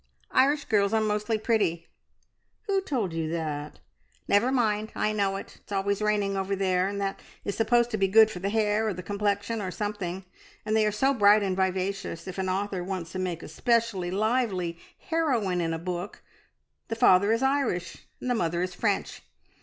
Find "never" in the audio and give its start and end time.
4.27-4.51